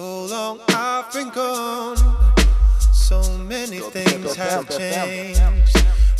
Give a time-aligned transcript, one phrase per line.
[0.00, 1.96] long I've been gone.
[2.92, 5.40] So many things have changed.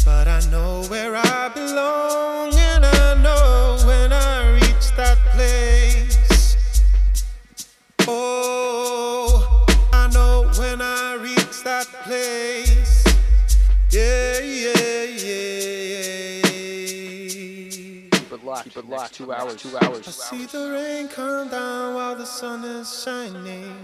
[0.05, 5.94] But I know where I belong, and I know when I reach that place.
[18.74, 19.12] Keep it locked.
[19.12, 19.59] Keep it locked.
[19.60, 19.78] Two hours.
[19.78, 20.09] Two hours.
[20.09, 23.77] I see the rain come down while the sun is shining.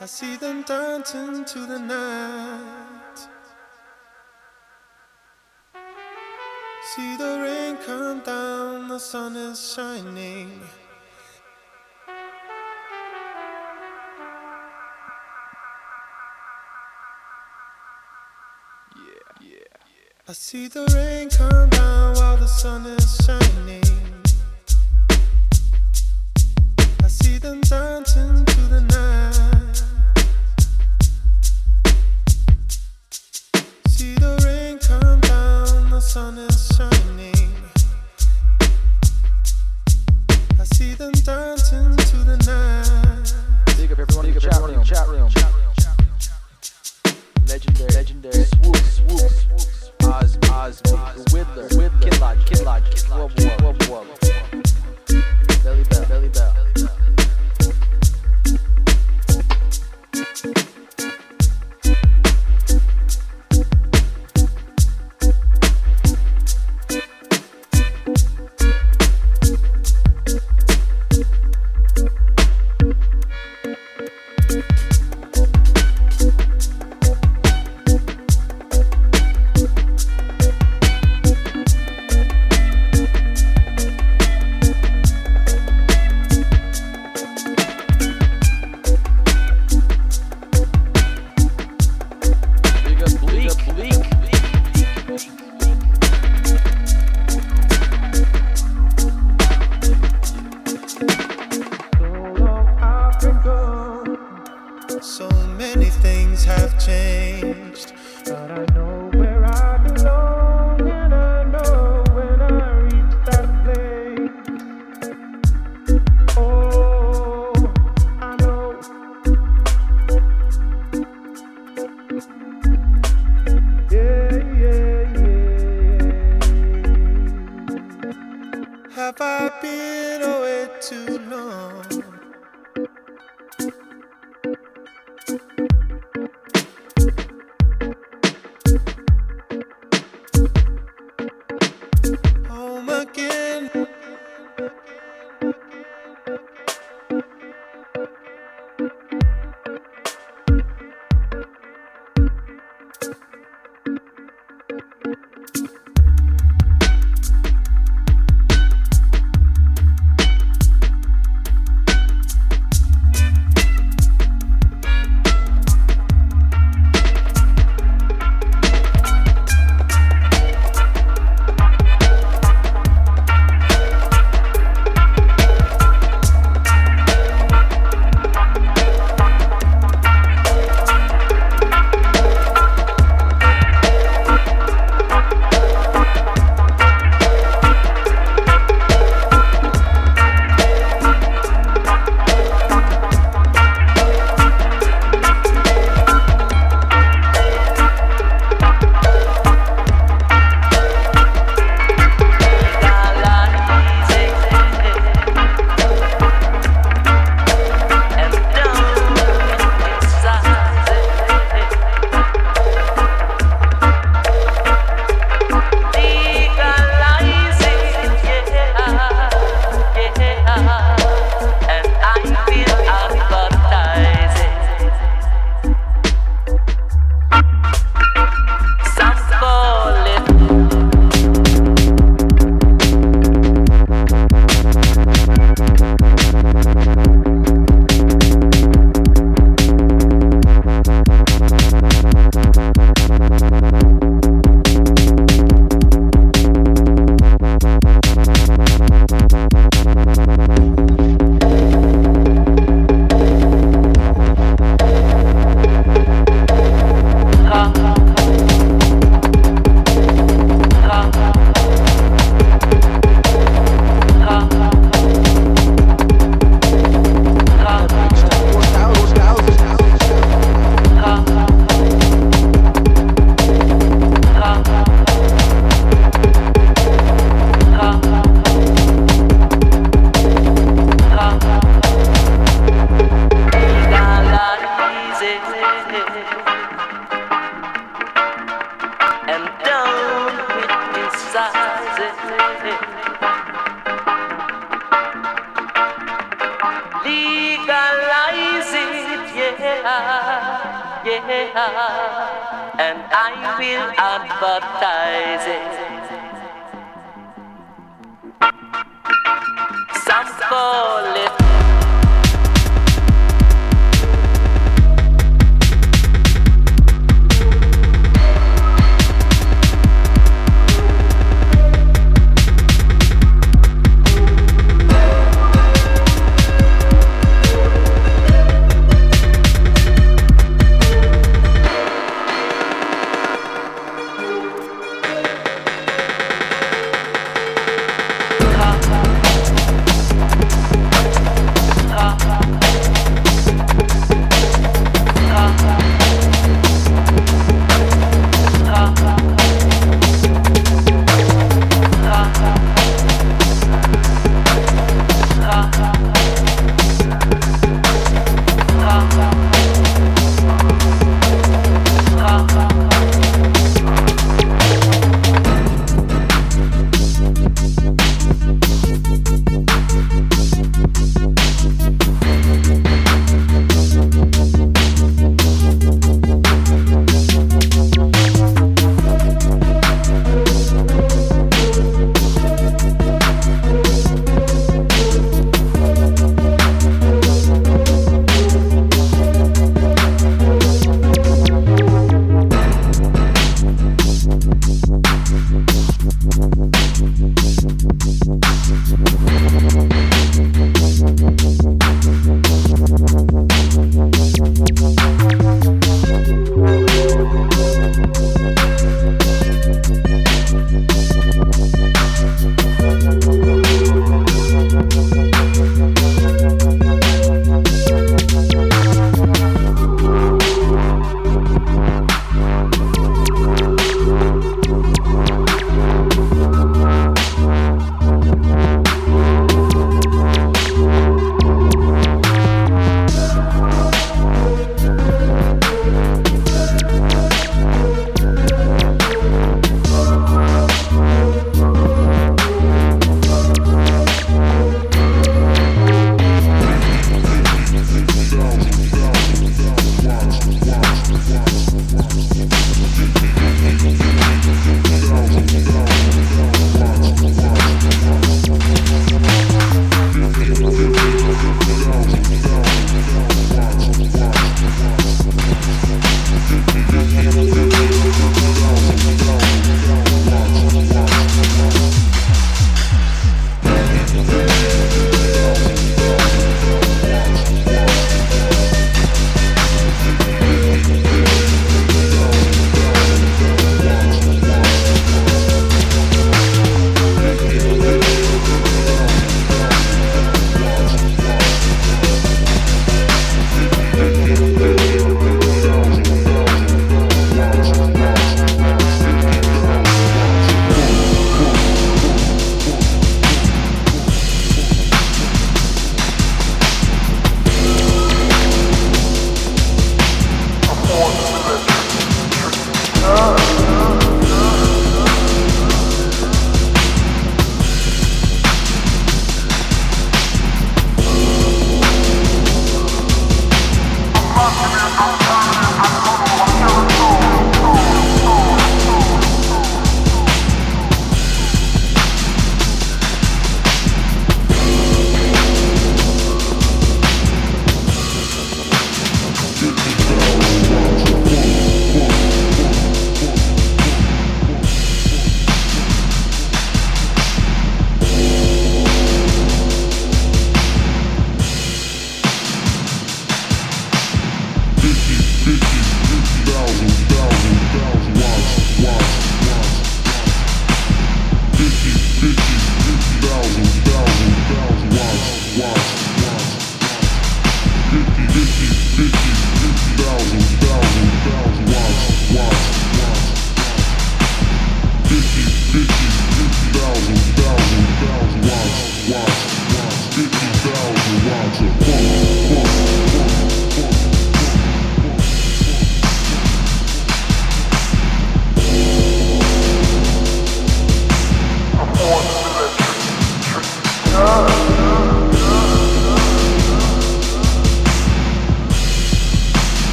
[0.00, 3.28] I see them dancing to the night.
[6.96, 10.60] See the rain come down, the sun is shining.
[20.34, 23.82] See the rain come down while the sun is shining.
[27.04, 29.23] I see them dancing to the night.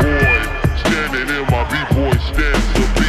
[0.00, 0.40] boy
[0.76, 3.03] standing in my B-boy stance.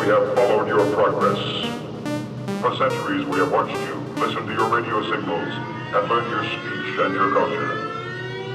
[0.00, 1.38] We have followed your progress.
[2.62, 5.52] For centuries, we have watched you, listened to your radio signals,
[5.92, 7.90] and learned your speech and your culture.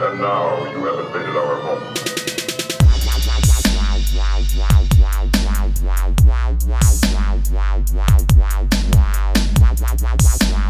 [0.06, 1.96] And now you have invaded our home.
[9.84, 10.66] I haven't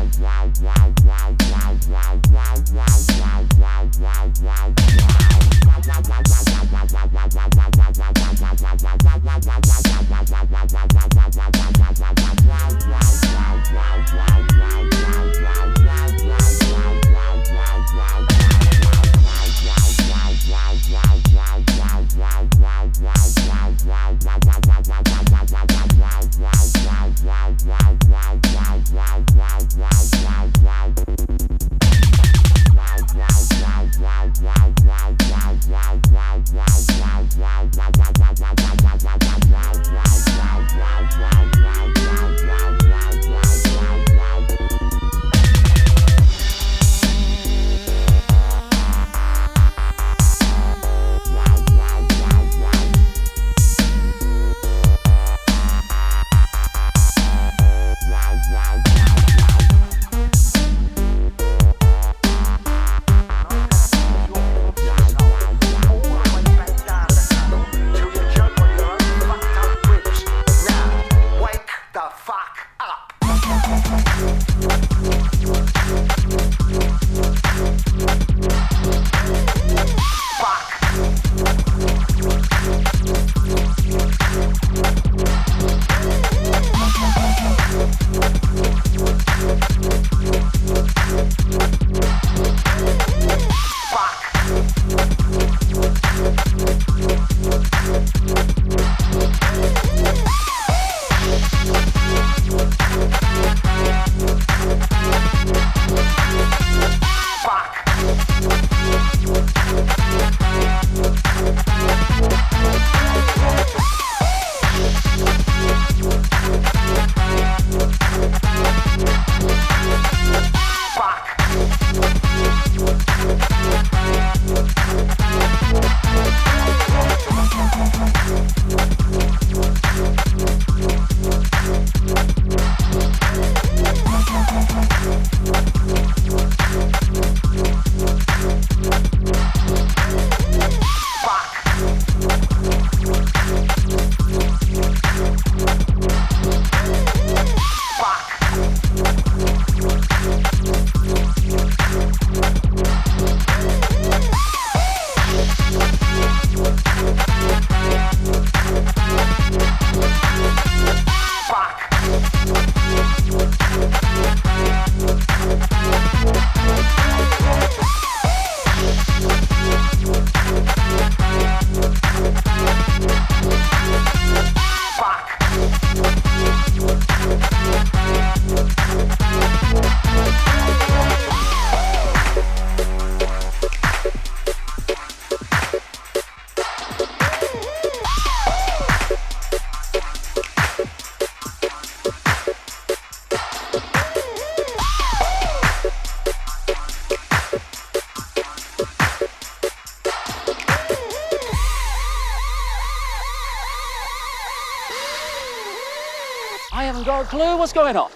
[207.25, 208.14] clue what's going on.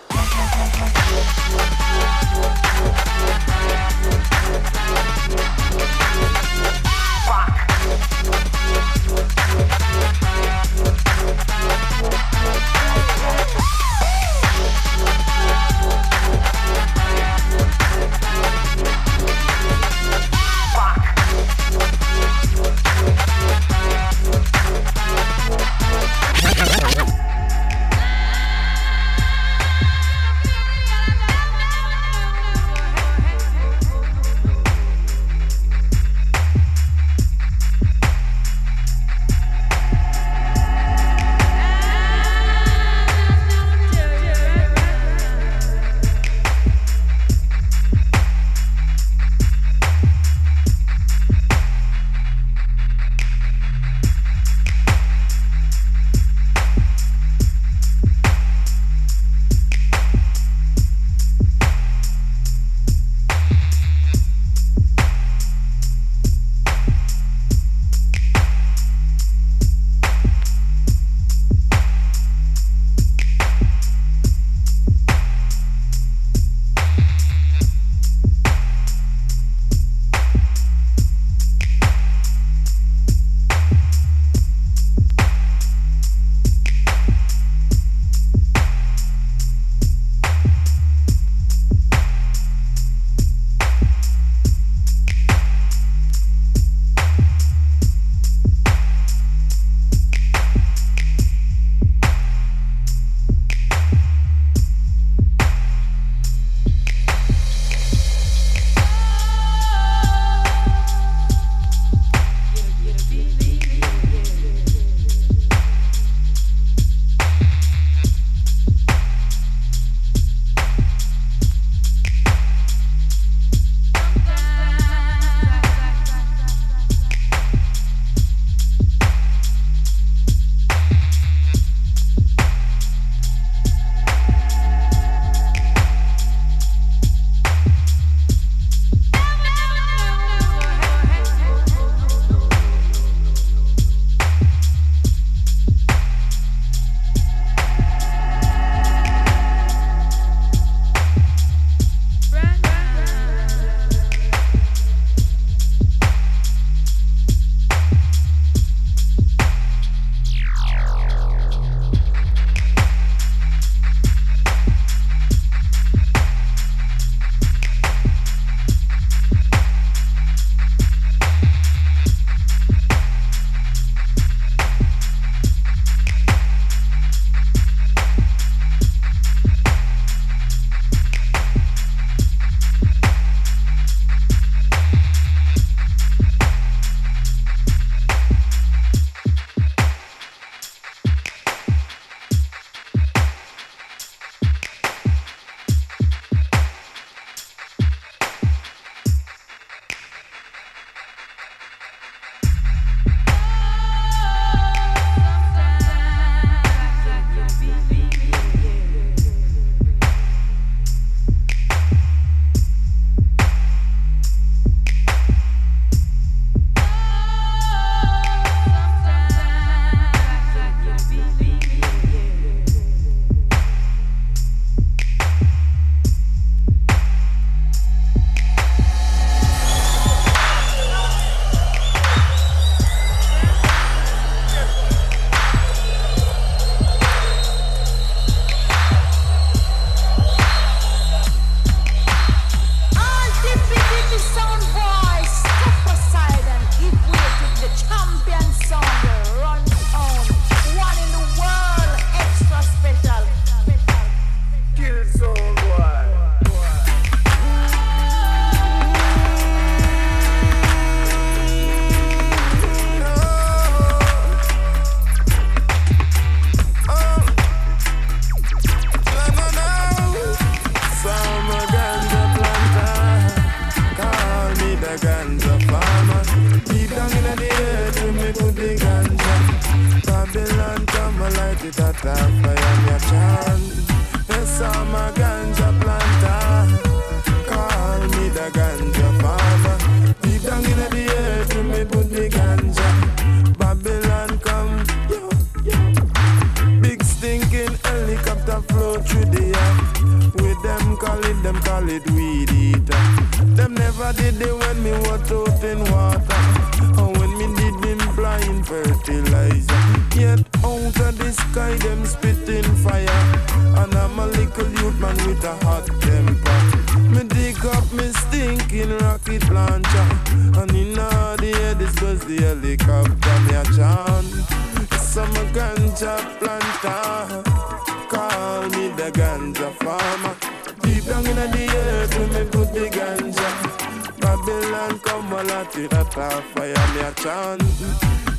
[335.72, 337.62] tira ta fire me a chant.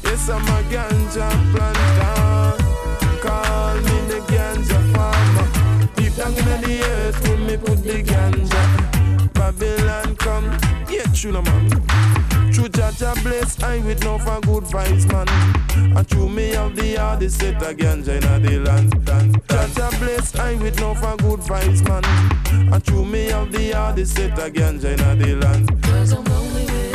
[0.04, 2.56] Yes, I'm a ganja planter.
[3.22, 5.46] Call me the ganja farmer.
[5.96, 9.32] Deep down in the earth, when me put the ganja.
[9.34, 10.46] Babylon come,
[10.88, 11.70] yeah, true no man.
[12.52, 15.28] True Jah Jah bless I with no for good vibes man.
[15.96, 18.92] And true me of the hardest set a ganja in the land.
[19.48, 22.04] Jah Jah bless I with no for good vibes man.
[22.72, 25.82] And true me of the hardest set a ganja in the land.
[25.82, 26.89] Cause I'm lonely with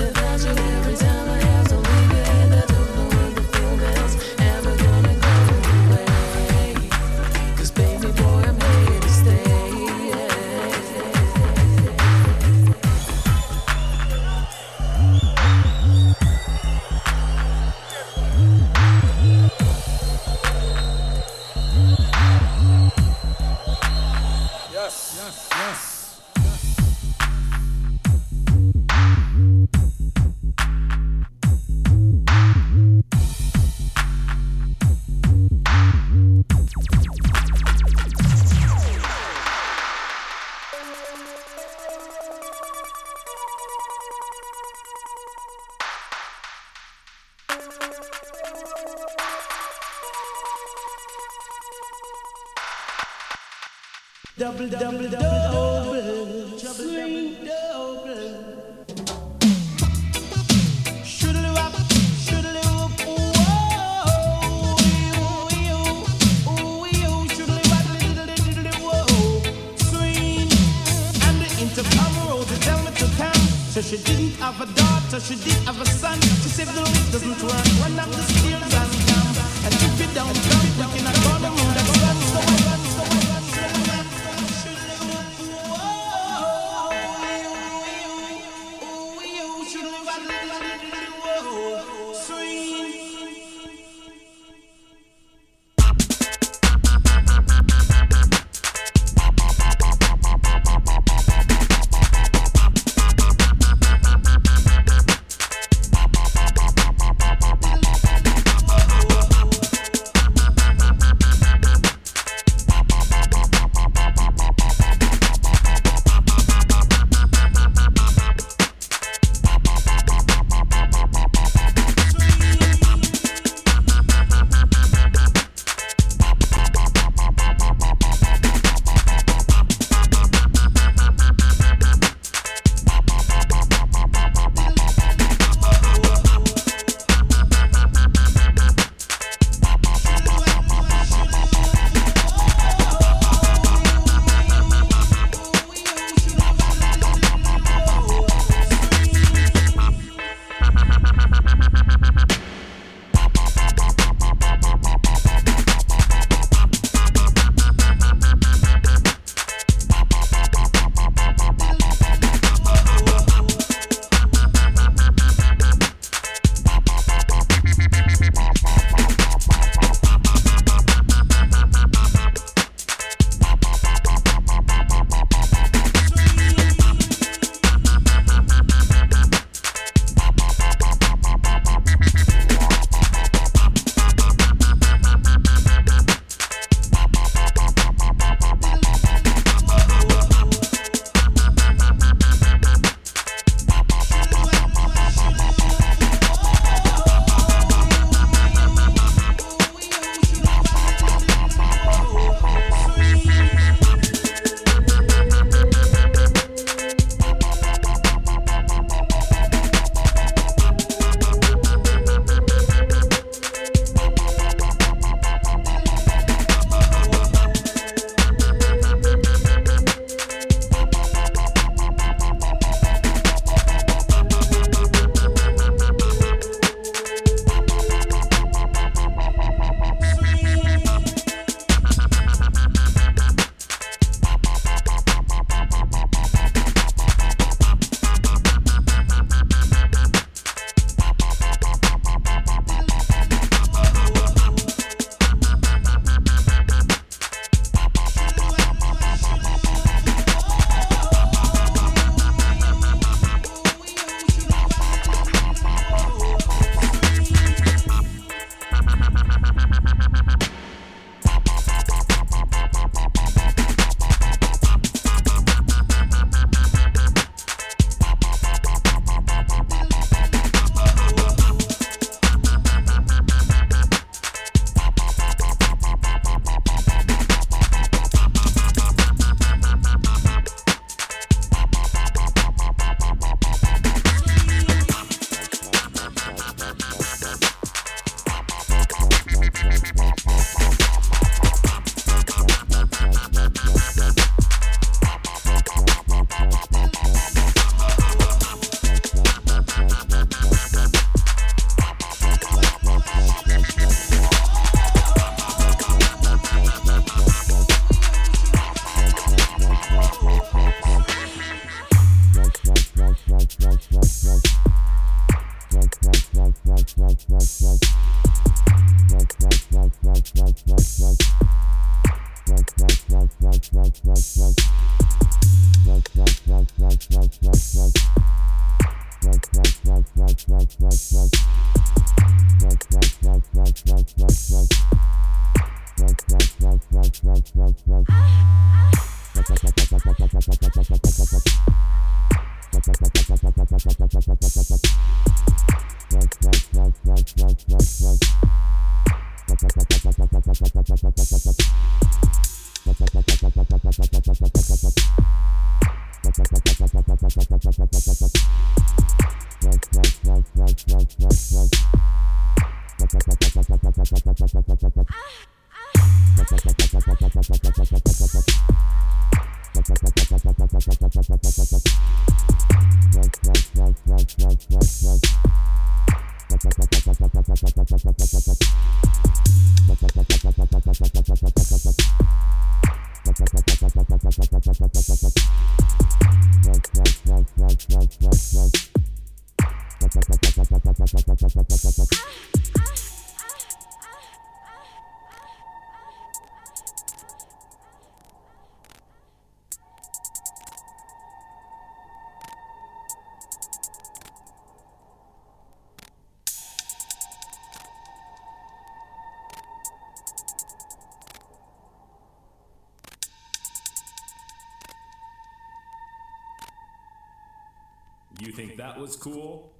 [418.95, 419.74] that was cool?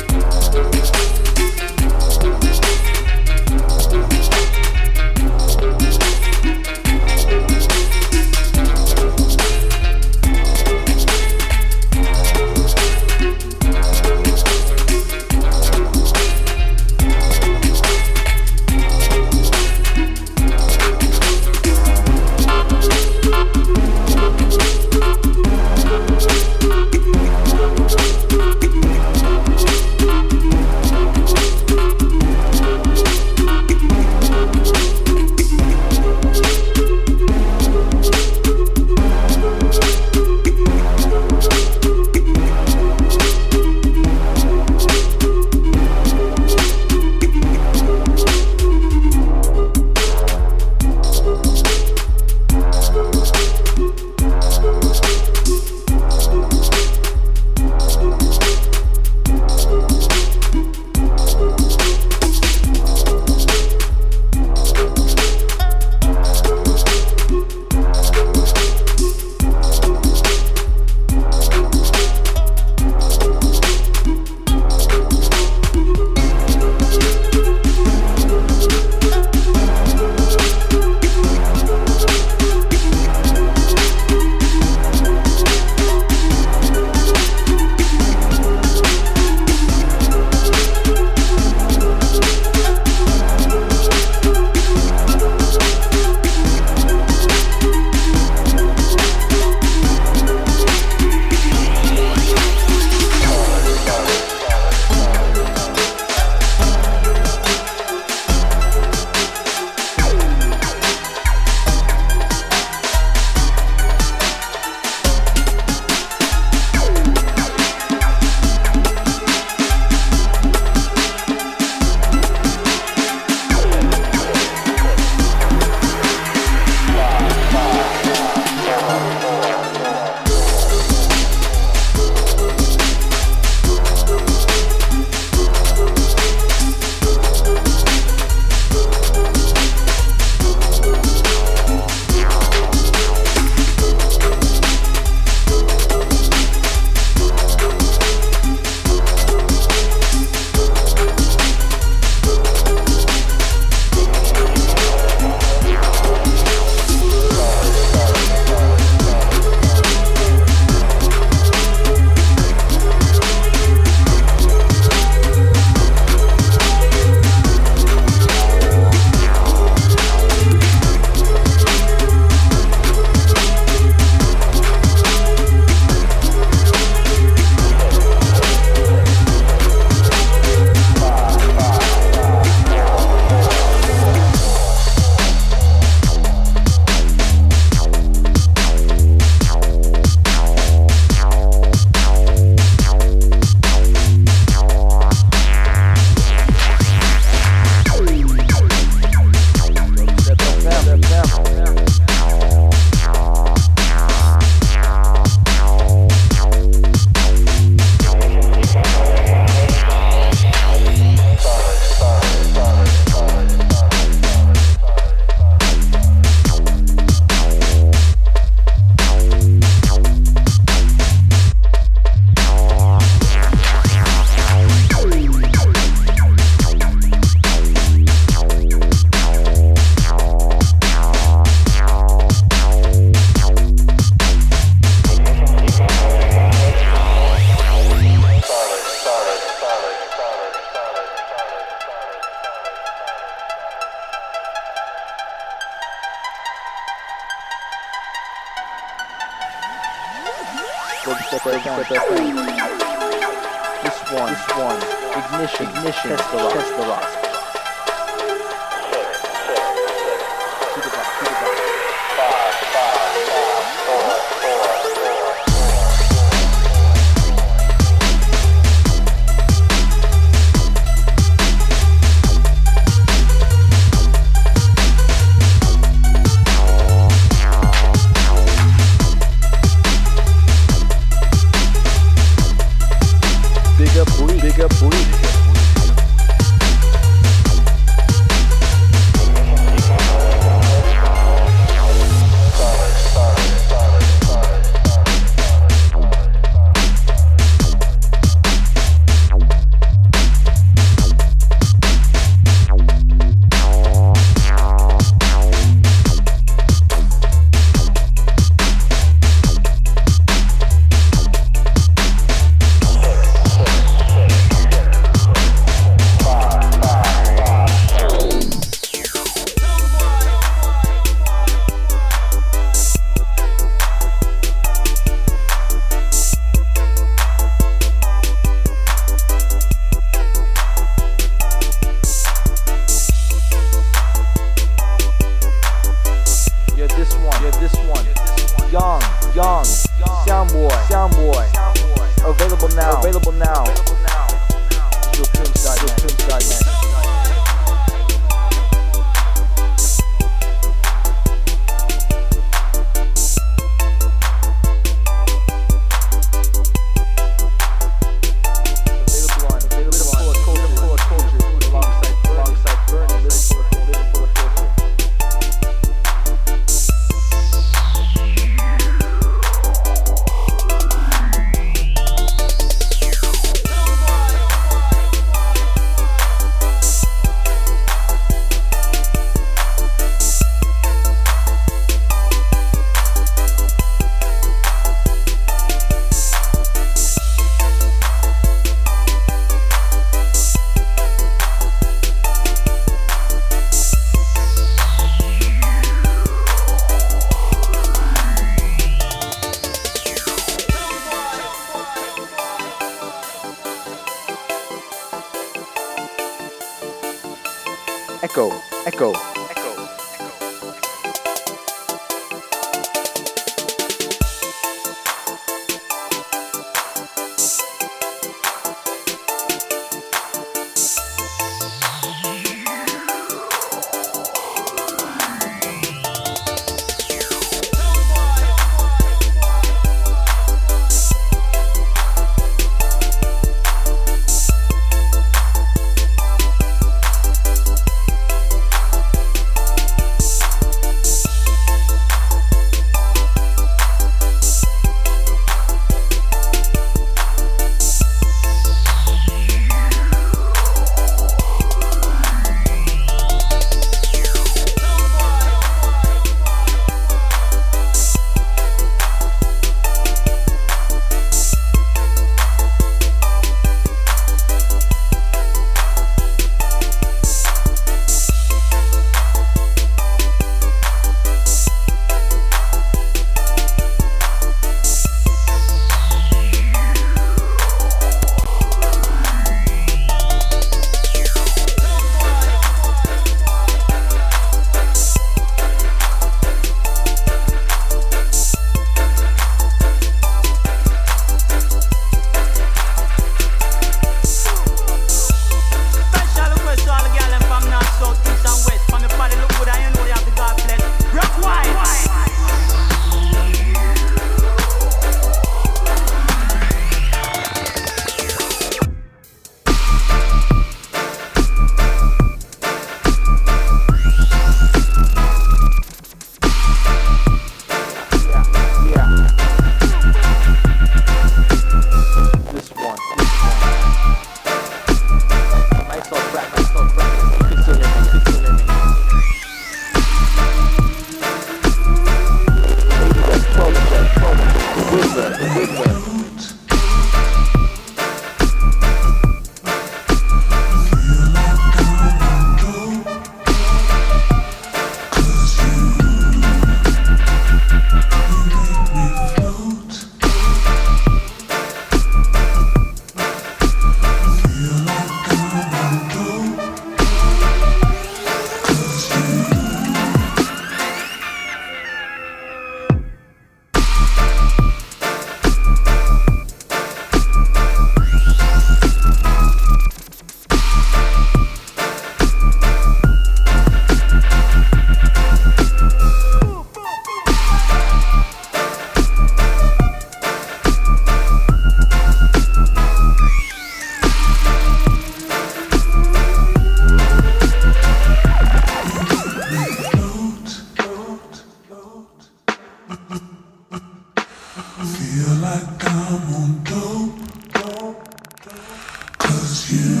[599.68, 600.00] you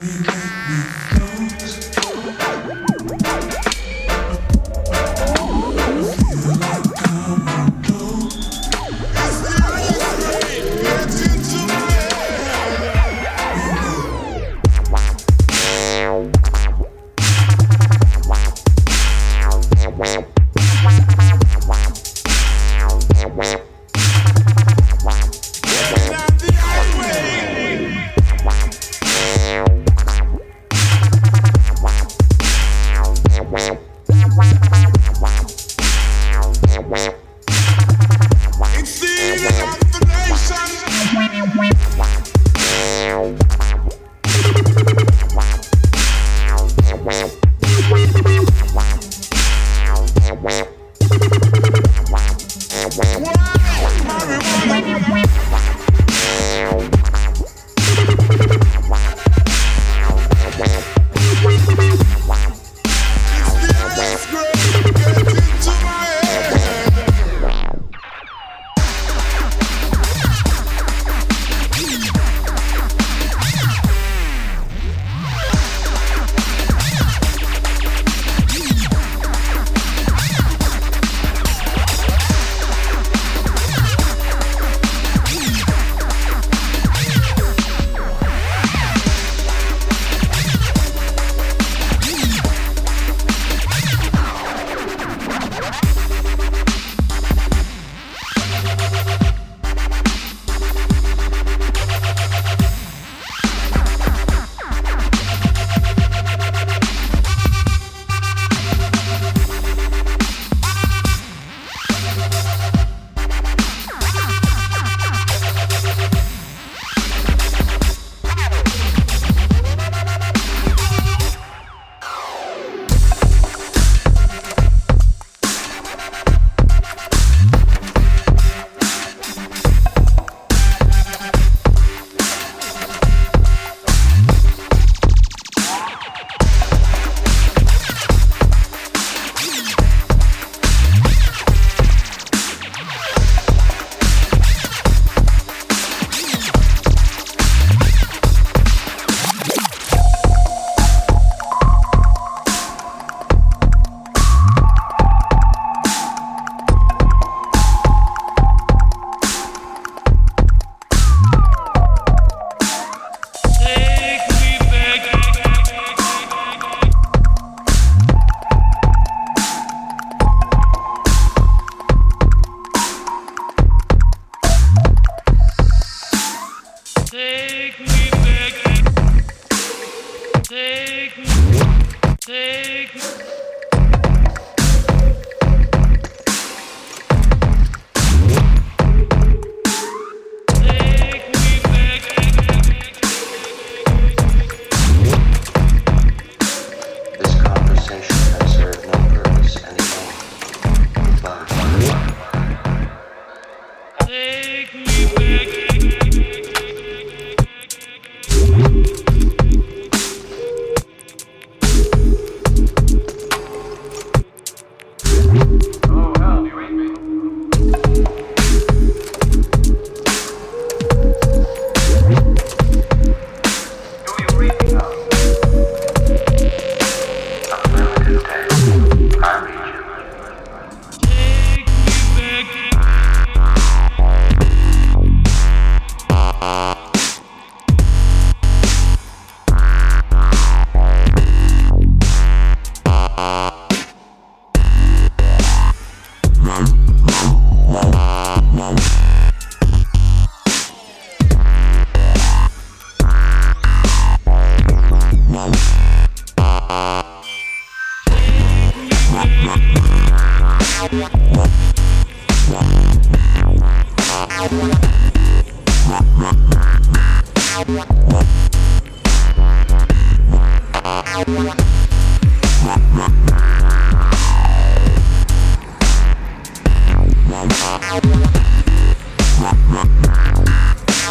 [0.00, 0.51] do.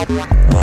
[0.05, 0.60] Bye.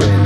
[0.00, 0.25] Stone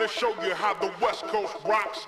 [0.00, 1.99] to show you how the West Coast rocks.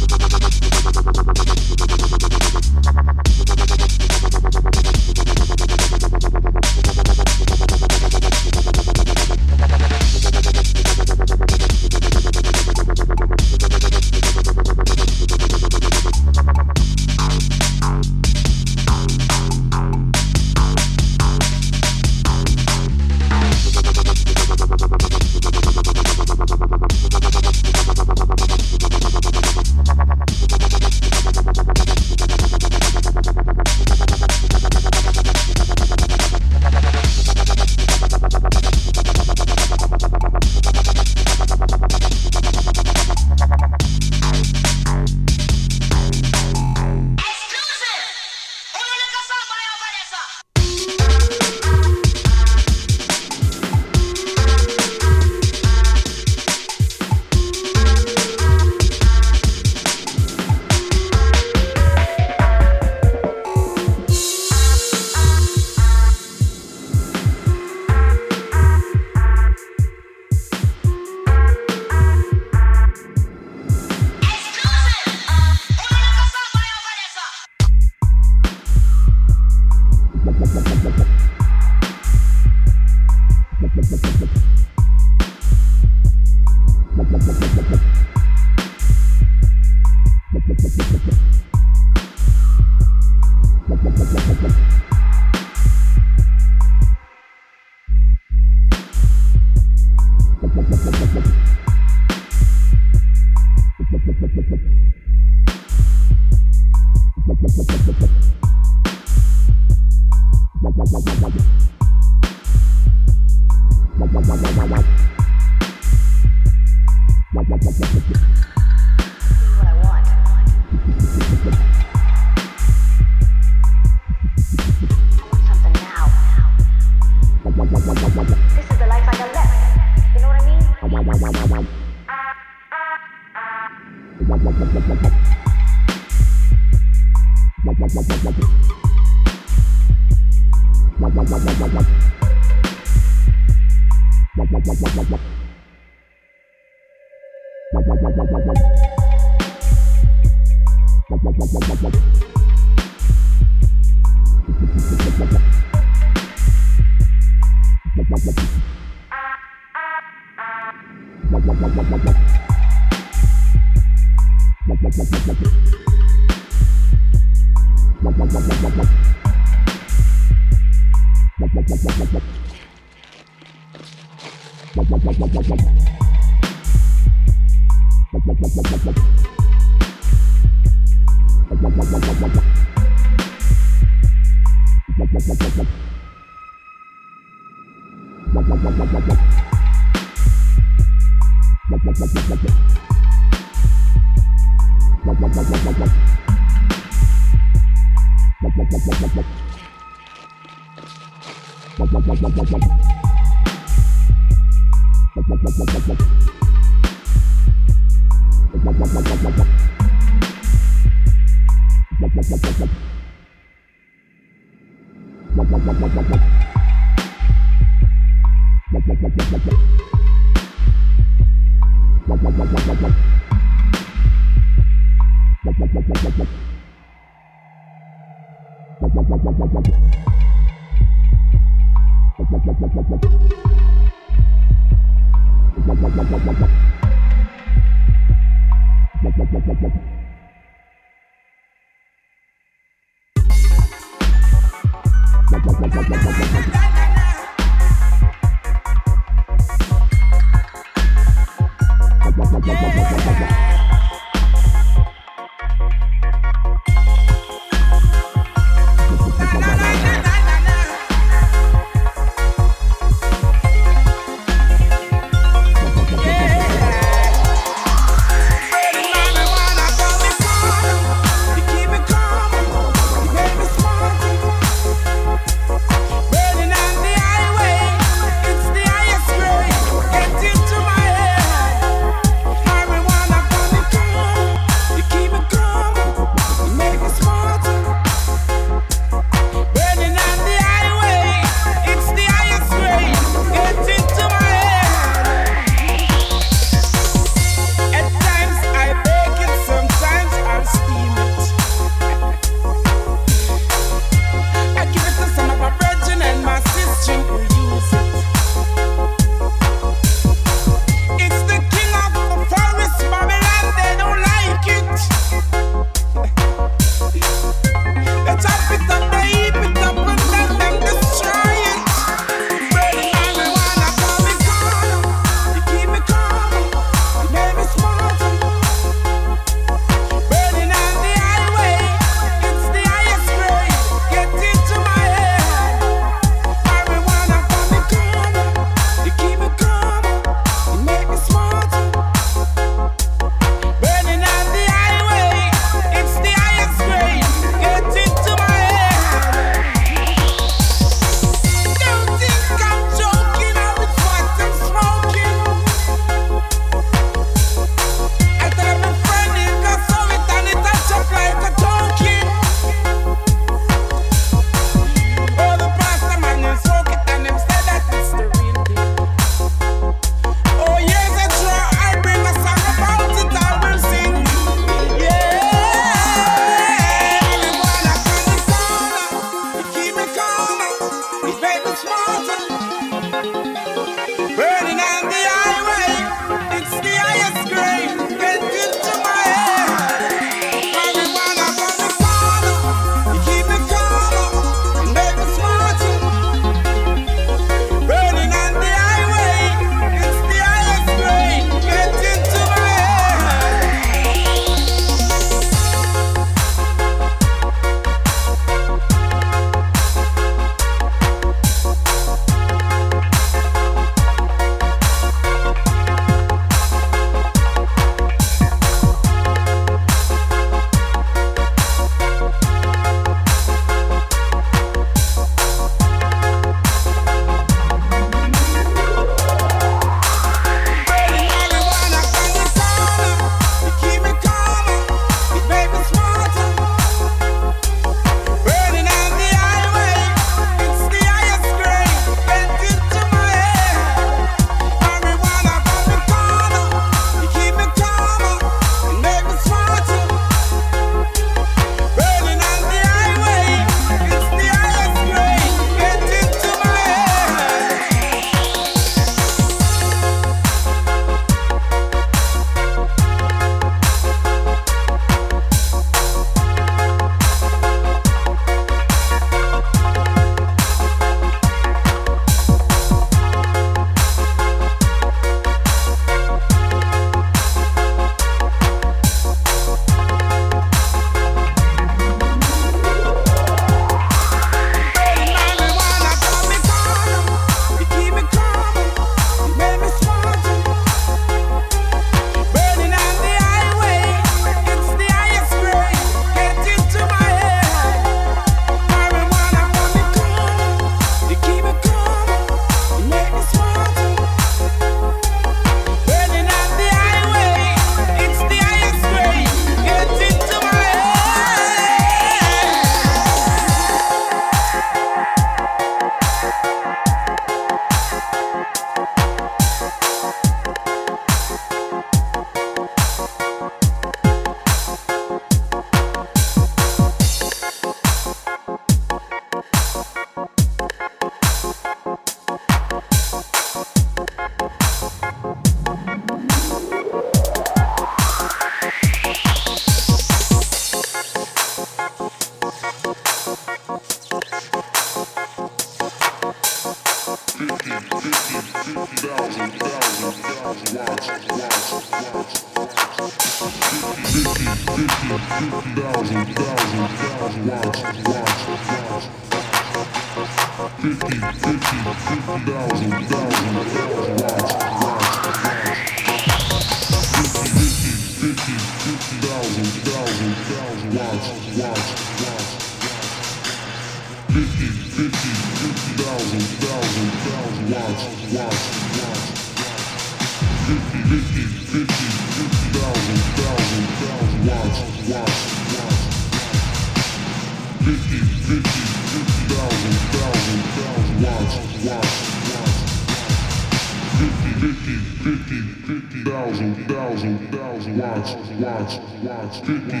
[598.61, 600.00] ones, ones, sticky.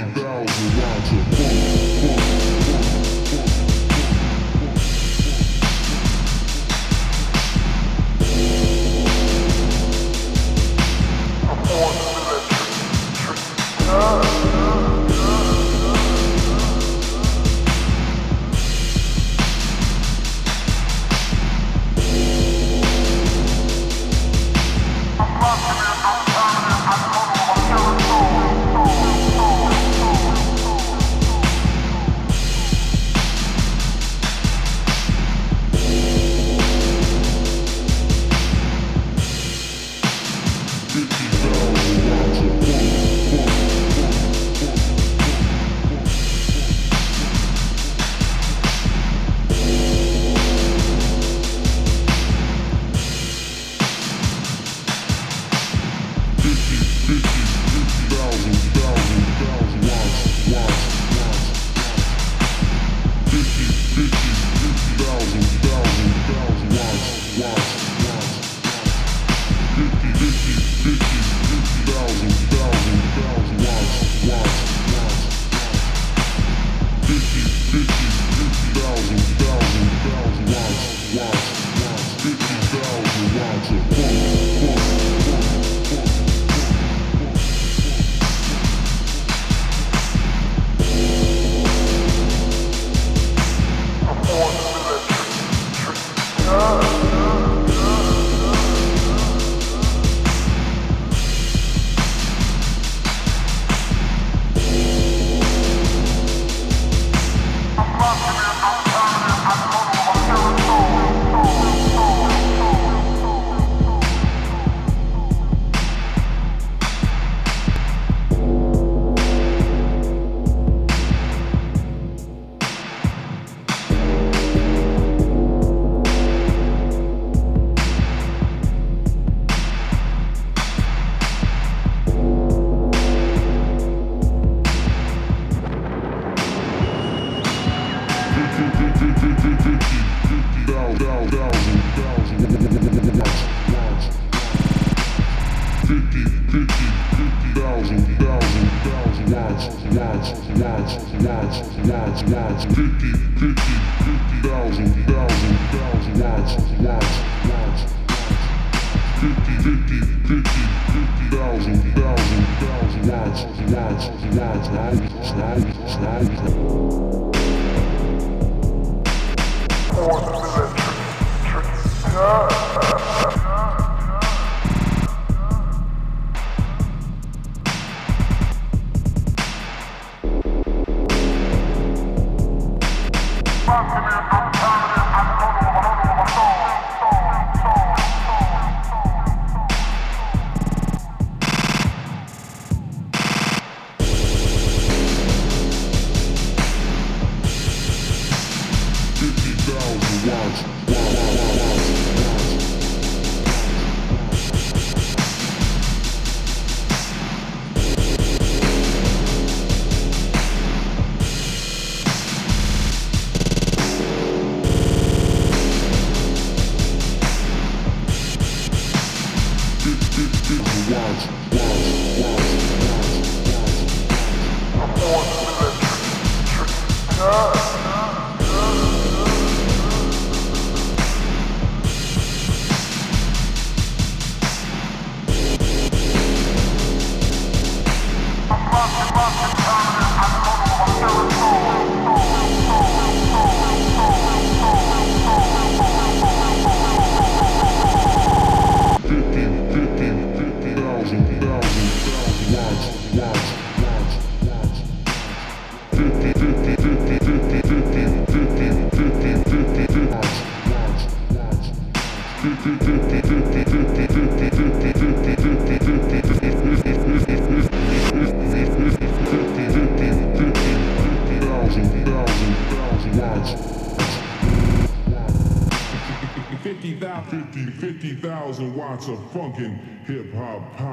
[278.01, 280.90] 50,000 watts of funkin' hip hop power.